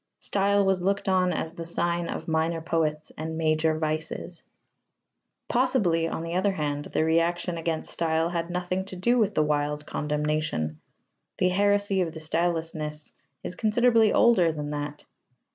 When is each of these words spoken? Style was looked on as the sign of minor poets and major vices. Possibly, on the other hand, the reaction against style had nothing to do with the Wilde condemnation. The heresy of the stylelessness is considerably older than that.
Style 0.19 0.65
was 0.65 0.81
looked 0.81 1.07
on 1.07 1.31
as 1.31 1.53
the 1.53 1.63
sign 1.63 2.09
of 2.09 2.27
minor 2.27 2.59
poets 2.59 3.11
and 3.19 3.37
major 3.37 3.77
vices. 3.77 4.41
Possibly, 5.47 6.07
on 6.07 6.23
the 6.23 6.33
other 6.37 6.53
hand, 6.53 6.85
the 6.85 7.03
reaction 7.03 7.55
against 7.55 7.91
style 7.91 8.29
had 8.29 8.49
nothing 8.49 8.83
to 8.85 8.95
do 8.95 9.19
with 9.19 9.35
the 9.35 9.43
Wilde 9.43 9.85
condemnation. 9.85 10.81
The 11.37 11.49
heresy 11.49 12.01
of 12.01 12.13
the 12.13 12.19
stylelessness 12.19 13.11
is 13.43 13.53
considerably 13.53 14.11
older 14.11 14.51
than 14.51 14.71
that. 14.71 15.05